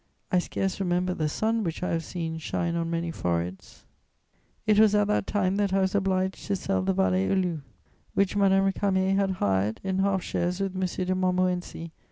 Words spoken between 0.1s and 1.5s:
I scarce remember the